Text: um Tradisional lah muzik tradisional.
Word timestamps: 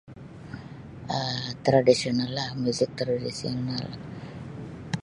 um 1.19 1.41
Tradisional 1.67 2.31
lah 2.37 2.49
muzik 2.61 2.89
tradisional. 2.99 3.87